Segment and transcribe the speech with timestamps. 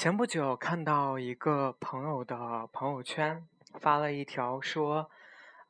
[0.00, 5.10] 前不久看到一个朋友的朋友圈发了一条说，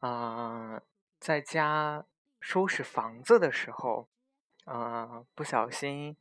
[0.03, 0.81] 嗯，
[1.19, 2.05] 在家
[2.39, 4.09] 收拾房子的时候，
[4.67, 6.17] 嗯，不小心，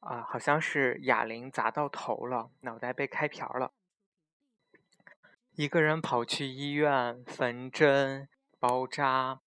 [0.00, 3.72] 啊，好像是哑铃砸到头了，脑袋被开瓢了。
[5.54, 9.40] 一个人跑去医院缝针包扎，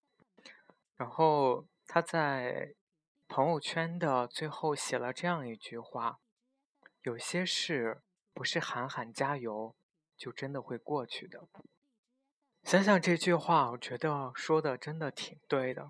[0.97, 2.73] 然后他在
[3.27, 6.17] 朋友圈的最后写了这样一句话。
[7.03, 8.01] 有些事
[8.31, 9.75] 不是喊喊加油
[10.15, 11.47] 就真的会过去的。
[12.63, 15.89] 想想这句话，我觉得说的真的挺对的。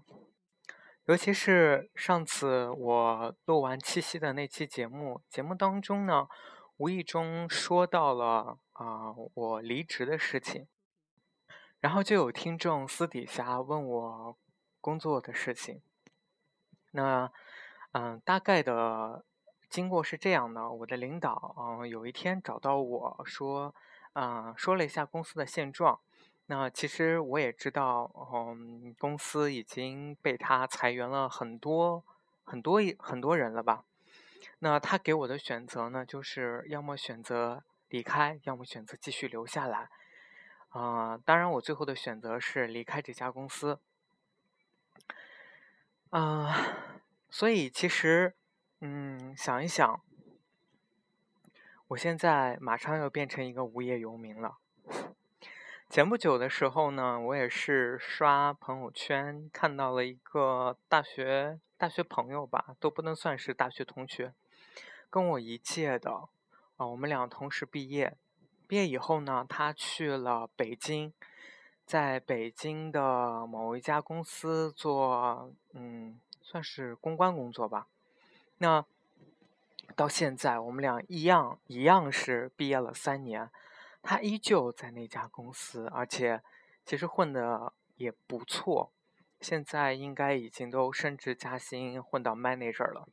[1.06, 6.30] 尤其是上次我录完七夕的那期节目，节目当中呢，
[6.78, 10.70] 无意中说到了啊我离职的事情，
[11.82, 14.38] 然后就有听众私底下问我
[14.80, 15.82] 工作的事情。
[16.92, 17.30] 那
[17.92, 19.26] 嗯，大概的。
[19.72, 23.74] 经过是这样的，我的领导嗯有一天找到我说，
[24.12, 25.98] 嗯说了一下公司的现状。
[26.48, 32.04] 那其实我也知道，嗯公司已经被他裁员了很多
[32.44, 33.86] 很多很多人了吧。
[34.60, 39.90] 那他给我的选择呢，就是要么选择离开，要么选择继续留下来。
[40.72, 43.80] 啊，当然我最后的选择是离开这家公司。
[46.10, 46.54] 啊，
[47.30, 48.36] 所以其实。
[48.84, 50.02] 嗯，想一想，
[51.90, 54.58] 我现在马上要变成一个无业游民了。
[55.88, 64.34] 前不久的时候呢，我也是刷朋友圈看到了一个大学大学朋友吧，都不能算是大学同学，
[65.12, 66.30] 跟我一届的
[66.78, 68.18] 啊，我们俩同时毕业。
[68.68, 71.14] 毕业以后呢，他去了北京，
[71.86, 77.86] 在北京的某一家公司做，嗯，算是公关工作吧。
[78.62, 78.86] 那
[79.96, 83.50] 到现在，我们俩一样一样是毕业了三年，
[84.04, 86.44] 他依旧在那家公司，而且
[86.86, 88.92] 其实混的也不错，
[89.40, 93.08] 现在应该已经都升职加薪，混到 manager 了。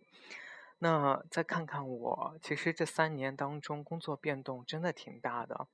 [0.80, 5.66] 那再看看我，其实这三年当中工作变动真的挺大的。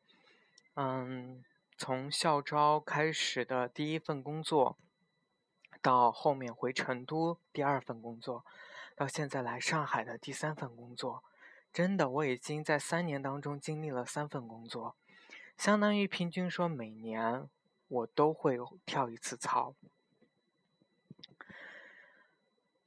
[0.74, 1.42] 嗯，
[1.76, 4.78] 从校招开始的第一份工作，
[5.82, 8.44] 到后面回成都第二份工作。
[8.94, 11.24] 到现在来上海的第三份工作，
[11.72, 14.96] 真的我已经在三年当中经历了三份工作，
[15.56, 17.48] 相当于平均说每年
[17.88, 19.74] 我都会跳一次槽。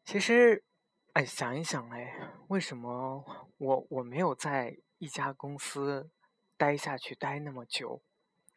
[0.05, 0.63] 其实，
[1.11, 6.09] 哎，想一想，哎，为什么我我没有在一家公司
[6.55, 8.01] 待下去待那么久？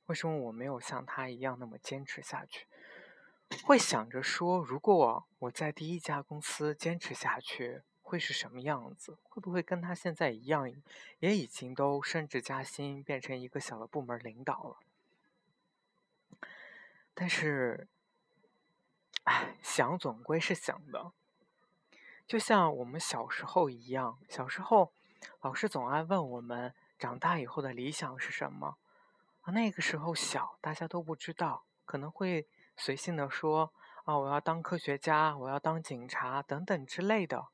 [0.06, 2.66] 为什么我没有像他一样那么坚持下去？
[3.64, 9.18] 会想着说，如果我在第一家公司坚持下去，会是什么样子？
[9.24, 10.72] 会不会跟他现在一样，
[11.18, 14.76] 也已经都升职加薪，变成一个小的部门领导了？
[17.12, 17.88] 但是，
[19.24, 21.12] 哎，想总归是想的。
[22.26, 24.92] 就像我们小时候一样，小时候
[25.40, 28.78] 老师总爱问我们，长大以后的理想是什么？
[29.46, 32.46] 那个时候小，大家都不知道，可能会。
[32.80, 33.70] 随性的说
[34.06, 37.48] 啊，我要当科学家，我要当警察等等之类的。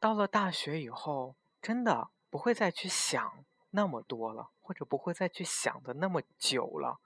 [0.00, 6.98] 到了大学以后，真的不会再去想那么多了，或者不会再去想的那么久了。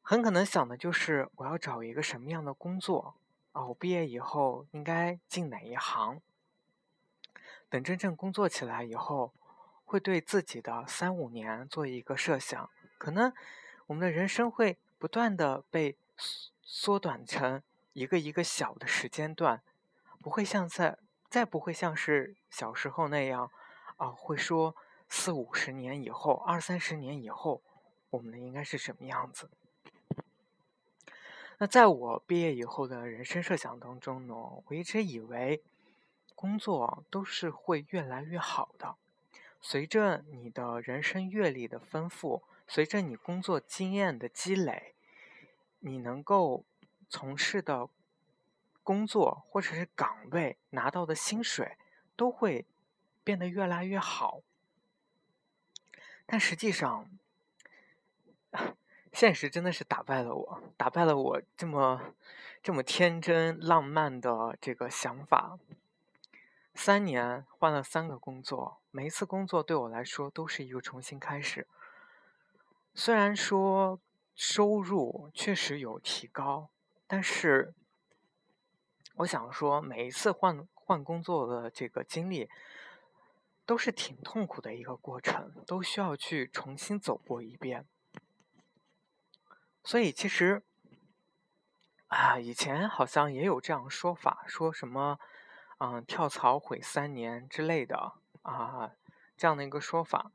[0.00, 3.14] 很可能想的就是我要找一个什么样的工作
[3.52, 3.66] 啊？
[3.66, 6.22] 我毕业以后应该进哪一行？
[7.68, 9.34] 等真正工作起来以后，
[9.84, 12.70] 会对自己的三五年做一个设想。
[12.96, 13.30] 可能
[13.88, 14.78] 我们的人生会。
[15.00, 15.96] 不断的被
[16.62, 17.62] 缩短成
[17.94, 19.62] 一个一个小的时间段，
[20.20, 20.98] 不会像在
[21.30, 23.50] 再不会像是小时候那样，
[23.96, 24.76] 啊，会说
[25.08, 27.62] 四五十年以后、二三十年以后，
[28.10, 29.48] 我们的应该是什么样子？
[31.56, 34.34] 那在我毕业以后的人生设想当中呢，
[34.66, 35.62] 我一直以为
[36.34, 38.96] 工作都是会越来越好的，
[39.62, 42.42] 随着你的人生阅历的丰富。
[42.72, 44.89] 随着你工作经验的积累，
[45.80, 46.64] 你能够
[47.08, 47.88] 从事的
[48.82, 51.76] 工作或者是岗位拿到的薪水
[52.16, 52.64] 都会
[53.22, 54.40] 变得越来越好。
[56.26, 57.10] 但实际上，
[59.12, 62.14] 现实真的是打败了我，打败了我这么
[62.62, 65.58] 这么天真浪漫的这个想法。
[66.72, 71.66] 三年换了三个工作，每一次工作对我来说都是一个重新开始。
[72.94, 73.98] 虽然说
[74.42, 76.70] 收入确实有提高，
[77.06, 77.74] 但是
[79.16, 82.48] 我想说，每一次换换工作的这个经历。
[83.66, 87.86] 都是挺痛苦的一个过程，都需要去重新走过一遍。
[89.84, 90.64] 所以其实，
[92.08, 95.20] 啊，以前好像也有这样说法，说什么，
[95.78, 98.90] 嗯，跳槽毁三年之类的啊，
[99.36, 100.32] 这样的一个说法。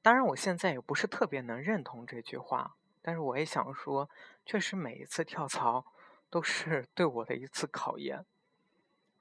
[0.00, 4.08] 当然，我现在也不是特别能认同这句话，但是我也想说，
[4.46, 5.84] 确实每一次跳槽
[6.30, 8.24] 都是对我的一次考验，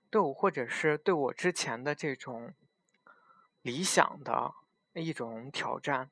[0.09, 2.53] 对我或者是对我之前的这种。
[3.63, 4.55] 理想的
[4.93, 6.09] 一种挑战，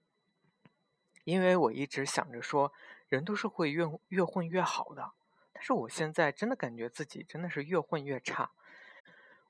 [1.23, 2.71] 因为我一直想着说，
[3.07, 5.13] 人都是会越越混越好的，
[5.51, 8.51] 但是我现在真的感觉自己真的是越混越差，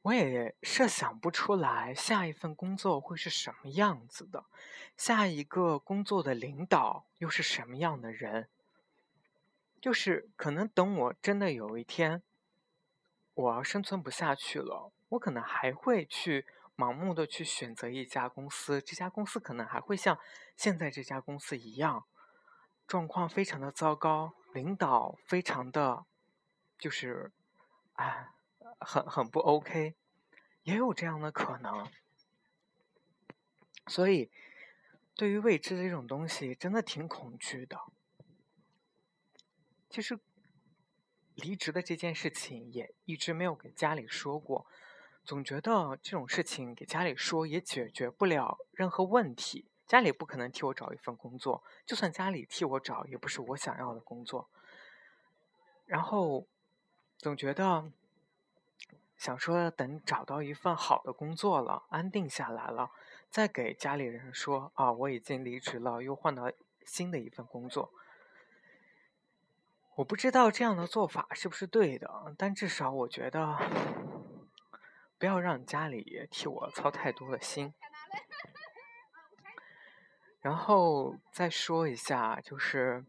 [0.02, 4.46] 我也设想不出来下一份工作会是什么样子的，
[4.96, 8.50] 下一个工作的领导又是什么样的人，
[9.82, 12.24] 就是可能等我真的有一天，
[13.34, 16.46] 我要生存不下去了，我可能还会去。
[16.80, 20.18] 盲目的去选择一家公司，这家公司可能还会像
[20.56, 22.06] 现在这家公司一样，
[22.88, 26.06] 状况非常的糟糕，领导非常的，
[26.78, 27.34] 就是，
[27.96, 28.30] 唉，
[28.80, 29.96] 很很不 OK，
[30.64, 31.88] 也有这样的可能。
[33.88, 34.32] 所以，
[35.16, 37.78] 对于未知的这种东西，真的挺恐惧的。
[39.90, 40.20] 其实，
[41.36, 44.68] 离职的这件事情也一直没有给家里说过。
[45.26, 54.50] 总觉得这种事情给家里说也解决不了任何问题，家里不可能替我找一份工作，就算家里替我找，也不是我想要的工作。
[55.86, 56.48] 然后
[57.18, 57.92] 总觉得
[59.20, 62.90] 想说等找到一份好的工作了，安定下来了，
[63.30, 66.52] 再给家里人说啊，我已经离职了，又换到
[66.84, 67.94] 新的一份工作。
[69.98, 73.56] 我不知道这样的做法是不是对的，但至少我觉得。
[75.20, 77.74] 不要让家里替我操太多的心。
[80.40, 83.04] 然后再说一下，就是，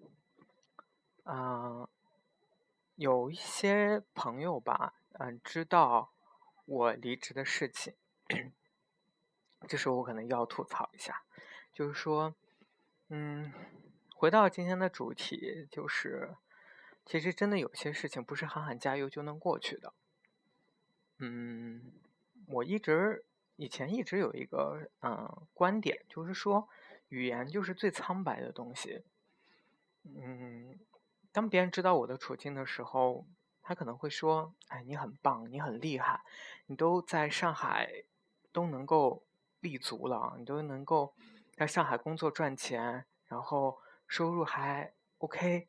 [1.23, 1.87] 嗯，
[2.97, 6.13] 有一些朋友吧，嗯，知道
[6.65, 7.95] 我离职的事情，
[9.69, 11.23] 这时候我可能要吐槽一下，
[11.75, 12.35] 就是说，
[13.09, 13.53] 嗯，
[14.15, 16.37] 回到今天的主题，就是，
[17.05, 19.93] 其实真的有些事情不是喊喊加油就能过去的。
[21.19, 21.93] 嗯，
[22.47, 23.25] 我一直
[23.57, 26.69] 以前一直有一个嗯观点，就是说
[27.09, 29.05] 语言就是最苍白的东西。
[30.05, 30.79] 嗯，
[31.31, 33.27] 当别人知道我的处境的时候，
[33.71, 36.25] 他可能会说：“哎，你很棒，你很厉害，
[36.67, 38.03] 你都在上海
[38.51, 39.23] 都能够
[39.61, 41.15] 立足了，你都能够
[41.55, 43.79] 在上海工作赚钱，然后
[44.09, 45.69] 收入还 OK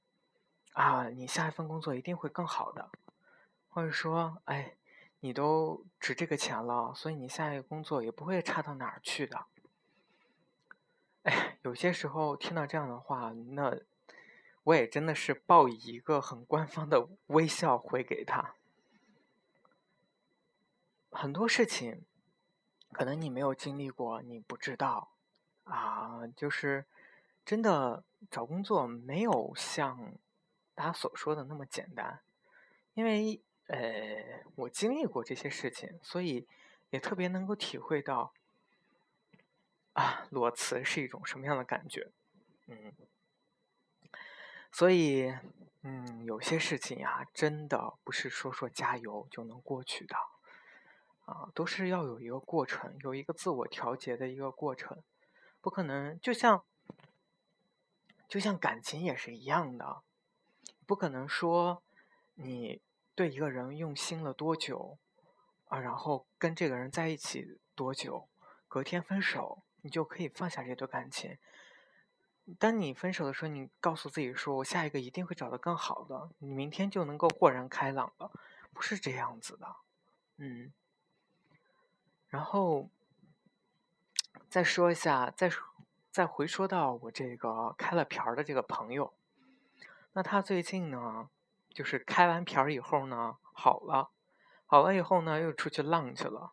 [0.73, 2.89] 啊，你下一份工作一定会更好的。”
[3.69, 4.73] 或者说：“哎。”
[5.23, 9.45] 你都值这个钱了，所以你下一个工作也不会差到哪儿去的。
[11.21, 13.77] 哎，有些时候听到这样的话，那
[14.63, 18.55] 我也真的是报以一个很官方的微笑回给他。
[21.11, 22.03] 很多事情，
[22.91, 25.11] 可能你没有经历过，你不知道
[25.63, 26.27] 啊。
[26.35, 26.85] 就是
[27.45, 30.13] 真的找工作没有像
[30.75, 32.21] 大家所说的那么简单，
[32.93, 33.41] 因为。
[33.67, 36.45] 呃，我经历过这些事情，所以
[36.89, 38.33] 也特别能够体会到
[39.93, 42.09] 啊，裸辞是一种什么样的感觉。
[42.67, 42.91] 嗯，
[44.71, 45.33] 所以
[45.81, 50.15] 嗯，有些事情呀，真的不是说说加油就能过去的
[51.25, 55.03] 啊，都是要有一个过程，有一个自我调节的一个过程，
[55.59, 56.63] 不可能就像
[58.27, 60.01] 就像感情也是一样的，
[60.85, 61.83] 不可能说
[62.35, 62.81] 你。
[63.13, 64.97] 对一个人用心了多久
[65.65, 65.77] 啊？
[65.79, 68.29] 然后跟这个人在一起多久？
[68.69, 71.37] 隔天分手，你就可以放下这段感情。
[72.59, 78.31] 当你分手的时候，你告诉自己说：“我下一个一定会找到更好的。”你明天就能够豁然开朗了，
[78.73, 79.75] 不是这样子的。
[80.37, 80.71] 嗯。
[82.29, 82.89] 然后
[84.49, 85.51] 再说一下，再
[86.11, 89.13] 再回说到我这个开了瓢的这个朋友，
[90.13, 91.29] 那他最近呢？
[91.73, 94.09] 就是开完瓢以后呢，好了，
[94.65, 96.51] 好了以后呢，又出去浪去了。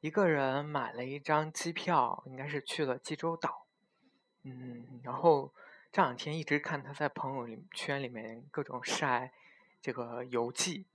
[0.00, 3.66] 一个人买了一张机票，应该是去了济州岛。
[4.42, 5.52] 嗯，然后
[5.92, 9.32] 这两天一直看他在朋友圈里面各种晒
[9.82, 10.86] 这个游记，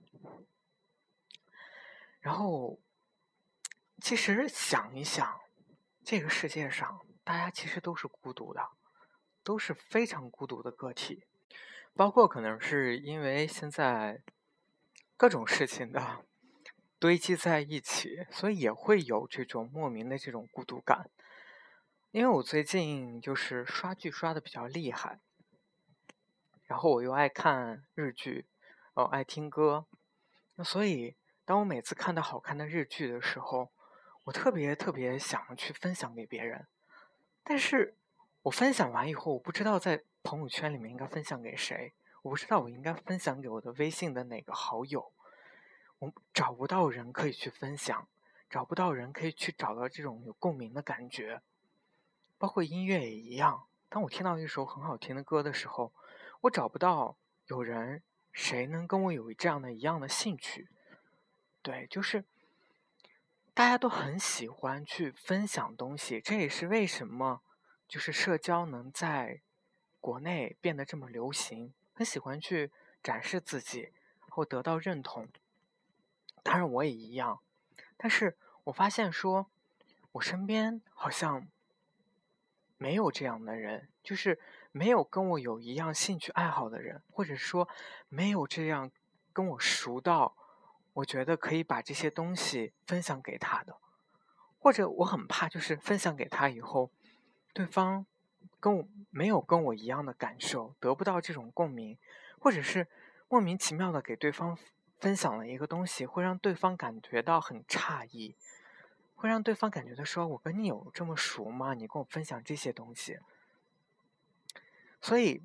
[2.20, 2.80] 然后
[4.00, 5.40] 其实想一想，
[6.02, 8.68] 这个世界上大家其实都是孤独的，
[9.44, 11.24] 都是非常孤独的个体，
[11.94, 14.22] 包括可能是因为现在
[15.16, 16.24] 各种事情的
[16.98, 21.10] 堆积在一起，所以也会有这种莫名的这种孤独感。
[22.12, 25.20] 因为我最近就是刷剧刷的比较厉害，
[26.64, 28.46] 然后我又爱看日剧，
[28.94, 29.84] 哦，爱听歌，
[30.54, 33.70] 那所以当我每次看到好看的日剧的时候，
[34.24, 36.66] 我特别特别想去分享给别人，
[37.44, 37.94] 但是
[38.42, 45.12] 我分享完以后，我不知道在朋友圈里面应该分享给谁，我不知道我应该分享给我的微信的哪个好友，
[45.98, 48.08] 我找不到人可以去分享，
[48.48, 51.42] 找不到人可以去找到这种有共鸣的感觉。
[52.38, 55.92] 包括音乐也一样，当我听到一首很好听的歌的时候，
[56.42, 57.16] 我找不到
[57.46, 60.68] 有人谁能跟我有这样的一样的兴趣。
[61.62, 62.24] 对，就是
[63.54, 67.40] 大家都很喜欢去分享东西，这也是为什么
[67.88, 69.40] 就是社交能在
[69.98, 72.70] 国内变得这么流行，很喜欢去
[73.02, 73.92] 展示自己
[74.28, 75.28] 或得到认同。
[76.42, 77.40] 当然我也一样，
[77.96, 79.50] 但是我发现说，
[80.12, 81.48] 我身边好像。
[82.78, 84.38] 没有这样的人，就是
[84.72, 87.68] 没有跟我有一样兴趣爱好的人，或者说
[88.08, 88.90] 没有这样
[89.32, 90.36] 跟我熟到，
[90.92, 93.76] 我觉得可以把这些东西分享给他的，
[94.58, 96.90] 或者我很怕，就是分享给他以后，
[97.52, 98.04] 对方
[98.60, 101.98] 跟我没有跟我一样的感受，得不到这种共鸣，
[102.38, 102.86] 或者是
[103.28, 104.58] 莫名其妙的给对方
[104.98, 108.34] 分享了一个东西，会让对方感觉到很诧异。
[109.26, 111.74] 会让对方感觉到说：“我跟你有这么熟吗？
[111.74, 113.18] 你跟我分享这些东西。”
[115.02, 115.42] 所以，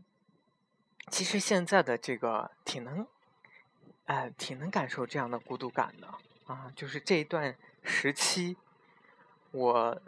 [1.10, 3.08] 其实现在的这个挺能，
[4.06, 6.14] 哎，挺能感受这样的孤独感的
[6.46, 6.72] 啊。
[6.76, 8.56] 就是这一段时期，
[9.50, 10.02] 我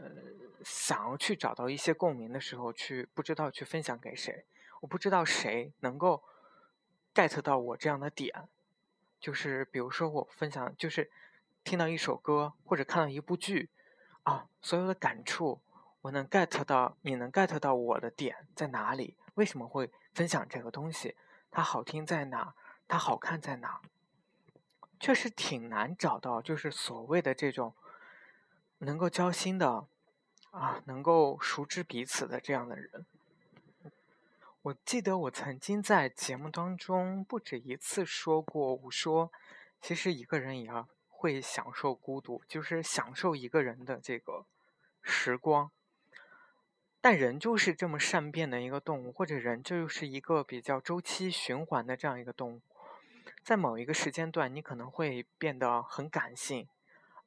[0.63, 4.45] 想要去找到一些共鸣的时候，去不知道去分享给谁，
[4.81, 6.23] 我不知道谁能够
[7.11, 8.47] get 到我这样的点。
[9.19, 11.09] 就是比如说，我分享就是。
[11.63, 13.69] 听到一首歌或者看到一部剧，
[14.23, 15.61] 啊，所有的感触
[16.01, 19.15] 我能 get 到，你能 get 到我的点在哪里？
[19.35, 21.15] 为什么会分享这个东西？
[21.49, 22.53] 它好听在哪？
[22.87, 23.81] 它好看在哪？
[24.99, 27.73] 确实挺难找到，就是所谓的这种
[28.79, 29.87] 能够交心的，
[30.51, 33.05] 啊，能够熟知彼此的这样的人。
[34.63, 39.31] 我记得我曾经在节目当中不止一次说过，我说，
[39.81, 40.87] 其实一个人也要。
[41.23, 44.45] 会享受孤独，就是享受一个人的这个
[45.01, 45.71] 时光。
[46.99, 52.61] 但人就是这么善变的一个动物，或者人就是一个比较周期循环的这样一个动物。
[53.41, 56.67] 在某一个时间段，你可能会变得很感性，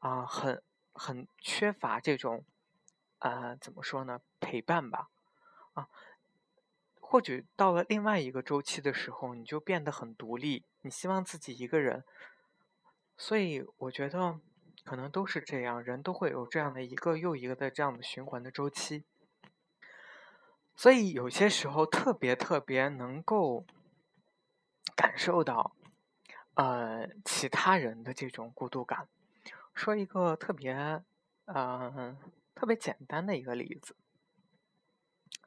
[0.00, 0.62] 啊，很
[0.93, 2.45] 很缺乏这种，
[3.21, 4.21] 呃，怎么说呢？
[4.41, 5.09] 陪伴吧，
[5.73, 5.88] 啊，
[7.00, 12.05] 或许到了另外一个周期的时候，你就变得很独立，你希望自己一个人。
[13.17, 14.39] 所以我觉得，
[14.85, 19.05] 可能都是这样，人都会有这样的一个又一个的这样的循环的周期。
[20.75, 23.65] 所以有些时候特别特别能够
[24.95, 25.75] 感受到，
[26.55, 29.09] 呃，其他人的这种孤独感。
[29.75, 31.03] 说一个特别，
[31.47, 32.17] 呃，
[32.55, 33.97] 特别简单的一个例子，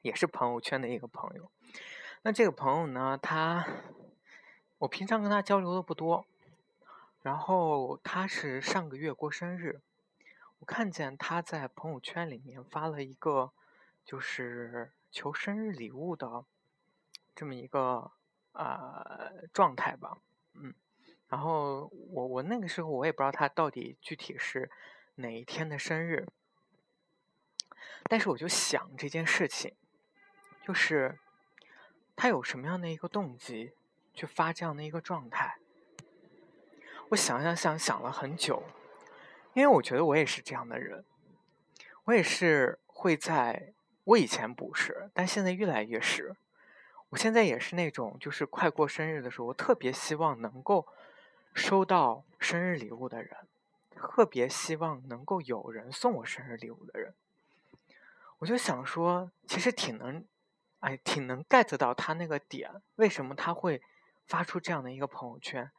[0.02, 1.52] 也是朋友圈的一个朋友。
[2.24, 3.66] 那这个朋友呢，他，
[4.80, 6.26] 我平常跟他交流的不多。
[7.22, 9.82] 然后他是上个月过生日，
[10.60, 13.52] 我看见他在朋友圈里面发了一个，
[14.06, 16.46] 就是求生日礼物的
[17.36, 18.12] 这么一个
[18.54, 20.18] 呃状态吧，
[20.54, 20.74] 嗯，
[21.28, 24.72] 然后我我那个时候我也不知道他到底具体是
[25.16, 26.28] 哪一天的生日，
[28.04, 29.76] 但是我就想这件事情，
[30.66, 31.20] 就是
[32.16, 33.74] 他有什么样的一个动机
[34.14, 35.59] 去发这样的一个状态？
[37.10, 38.62] 我想想想想了很久，
[39.54, 41.04] 因为我觉得我也是这样的人，
[42.04, 43.74] 我也是会在，
[44.04, 46.36] 我以前不是，但现在越来越是。
[47.10, 50.88] 我现在也是那种，就是快过生日的时候，我特别希望能够
[51.56, 53.36] 收到生日礼物的人，
[53.96, 57.16] 特别希望能够有人送我生日礼物的人。
[58.38, 60.24] 我就想说，其实挺能，
[60.82, 63.82] 哎，挺能 get 到他那个点，为什么他会
[64.28, 65.72] 发出这样的一个朋友圈？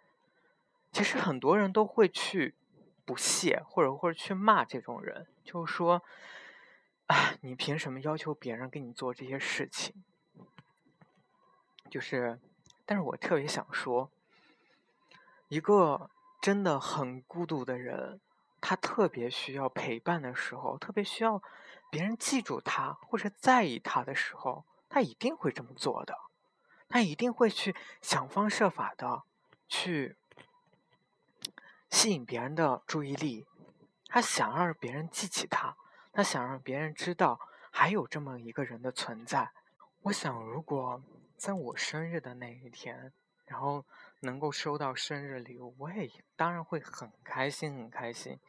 [0.93, 2.55] 其实很多人都会去
[3.05, 6.03] 不屑，或者或者去骂这种人，就是说，
[7.07, 9.95] 啊，你凭什么要求别人给你做这些事情？
[11.91, 12.39] 就是，
[12.87, 14.11] 但是我特别想说，
[15.49, 18.21] 一个真的很孤独的人，
[18.61, 21.43] 他特别需要陪伴的时候，特别需要
[21.91, 26.17] 别人记住他或者在意他的时候，他一定会这么做的，
[26.89, 29.25] 他一定会去想方设法的
[29.69, 30.17] 去
[31.91, 33.47] 吸引别人的注意力，
[34.07, 35.77] 他想让别人记起他。
[36.13, 39.53] 他想让别人知道还有这么一个人的存在。
[40.03, 41.03] 我想，如果
[41.37, 43.13] 在我生日的那一天，
[43.47, 43.85] 然后
[44.21, 48.41] 能够收到生日礼物，我也当然会很开心，很开心。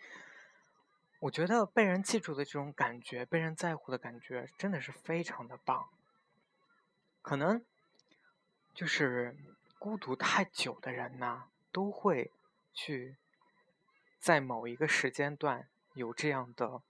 [1.20, 5.90] 我觉得被人记住的这种感觉，被人在乎的感觉，真的是非常的棒。
[7.22, 7.64] 可能
[8.74, 9.38] 就是
[9.78, 12.32] 孤独太久的人呐，都会
[12.74, 13.18] 去
[14.22, 16.82] 在某一个时间段有这样的。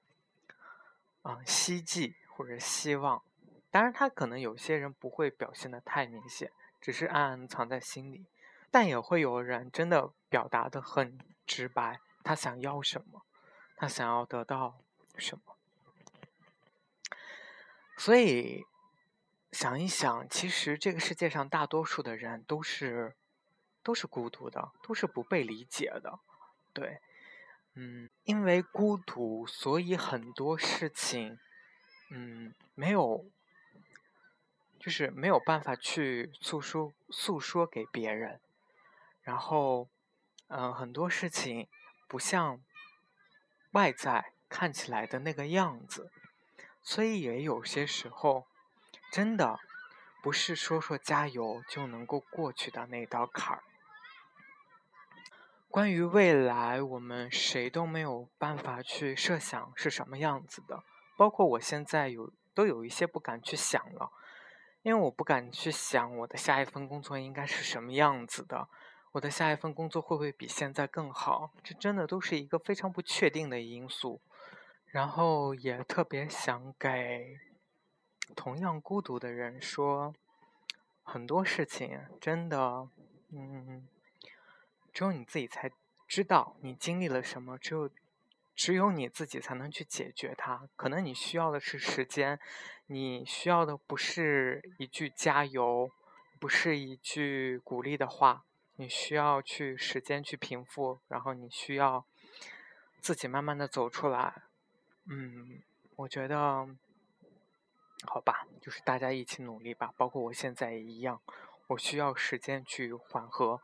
[1.23, 3.21] 啊，希冀或者希望，
[3.69, 8.25] 当然他可能有些人不会表现的太明显，只是暗暗藏在心里，
[8.71, 13.21] 但也会有人真的表达的很直白，他想要什么，
[13.75, 14.79] 他想要得到
[15.15, 15.55] 什么。
[17.95, 18.65] 所以
[19.51, 23.15] 想一想，其实这个世界上大多数的人都是
[23.83, 26.19] 都是孤独的，都是不被理解的，
[26.73, 26.99] 对。
[27.83, 31.39] 嗯，因为孤独，所以很多事情，
[32.11, 33.25] 嗯，没有，
[34.79, 38.39] 就是没有办法去诉说诉说给别人，
[39.23, 39.89] 然后，
[40.49, 41.67] 嗯，很多事情
[42.07, 42.61] 不像
[43.71, 46.11] 外在看起来的那个样子，
[46.83, 48.45] 所以也有些时候，
[49.11, 49.59] 真的
[50.21, 53.63] 不是说说加油就能够过去的那道坎儿。
[55.71, 60.83] 关于未来，我们谁都没有办法去设想是什么样子的。
[61.17, 64.11] 包括我现在有都有一些不敢去想了，
[64.81, 68.67] 因为我不敢去想我的下一份工作应该是什么样子的，
[69.13, 71.51] 我的下一份工作会不会比现在更好？
[71.63, 74.19] 这真的都是一个非常不确定的因素。
[74.87, 77.37] 然后也特别想给
[78.35, 80.13] 同样孤独的人说，
[81.01, 82.89] 很多事情真的，
[83.31, 83.87] 嗯。
[84.93, 85.71] 只有你自己才
[86.07, 87.89] 知道你经历了什么，只有
[88.55, 90.67] 只有你自己才能去解决它。
[90.75, 92.39] 可能你需要的是时间，
[92.87, 95.89] 你需要的不是一句加油，
[96.39, 98.43] 不是一句鼓励的话，
[98.75, 102.05] 你需要去时间去平复，然后你需要
[102.99, 104.43] 自己慢慢的走出来。
[105.05, 105.63] 嗯，
[105.95, 106.67] 我觉得
[108.05, 111.21] 好吧，就是大家一起努力吧，包括我现在也一样，
[111.67, 113.61] 我需要时间去缓和。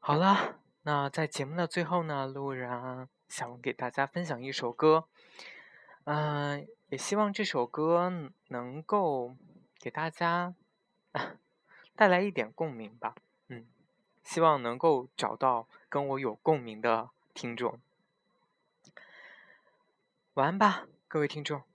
[0.00, 5.06] 好了，那在节目的最后呢，路人想给大家分享一首歌，
[6.04, 8.10] 嗯，也希望这首歌
[8.48, 9.36] 能够
[9.78, 10.54] 给大家
[11.94, 13.14] 带来一点共鸣吧，
[13.48, 13.66] 嗯，
[14.24, 17.78] 希望能够找到跟我有共鸣的听众。
[20.34, 21.71] 晚安吧，各位听众。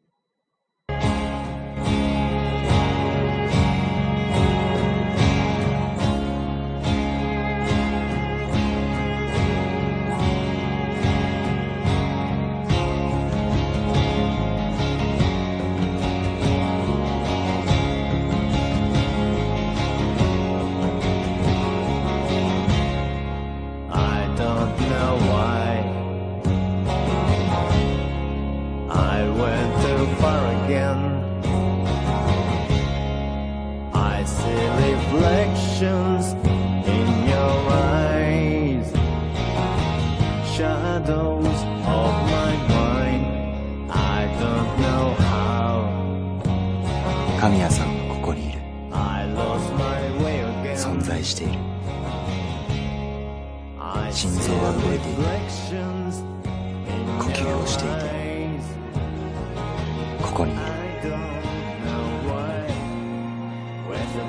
[60.38, 60.54] こに。
[60.54, 60.62] いる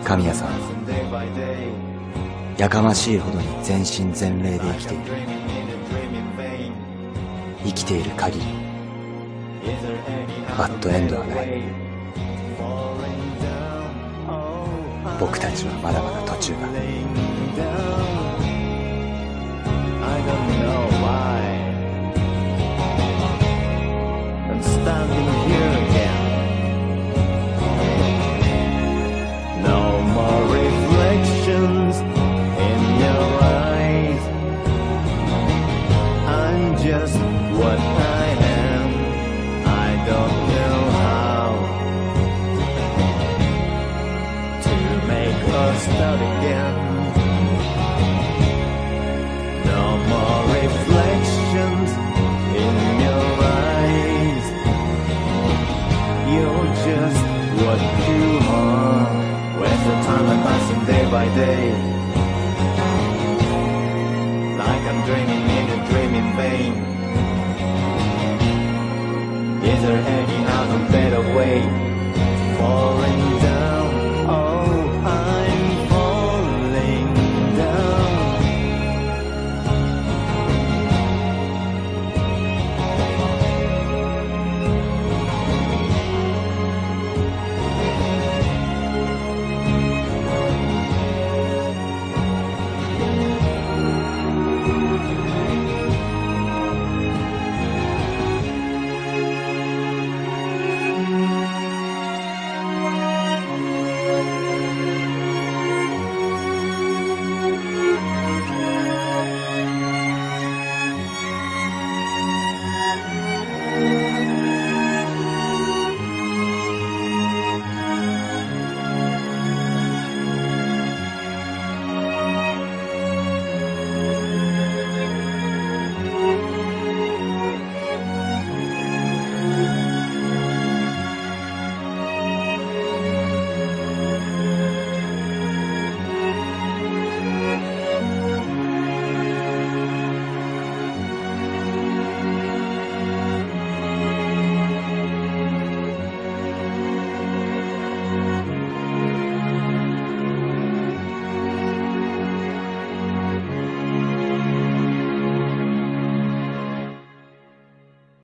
[0.04, 0.54] 神谷さんは
[2.56, 5.04] やかましいほどに全身全霊で生きている。
[7.64, 8.46] 生きている限り
[10.56, 11.62] バッドエンドはない。
[15.20, 16.58] 僕たちはまだまだ途中だ。
[24.60, 25.87] Standing here
[36.82, 37.18] just
[37.58, 38.26] what I
[38.62, 38.88] am.
[39.66, 41.46] I don't know how
[44.62, 44.74] to
[45.08, 46.76] make us start again.
[49.64, 51.90] No more reflections
[52.64, 53.26] in your
[53.60, 54.44] eyes.
[56.32, 57.22] You're just
[57.62, 59.06] what you are.
[59.58, 61.97] Where's the time I'm passing day by day?
[66.38, 66.74] fame
[69.72, 71.58] Is there any other better way?
[72.18, 73.37] To fall in